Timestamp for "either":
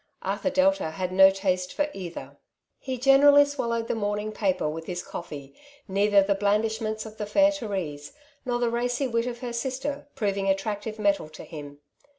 1.93-2.35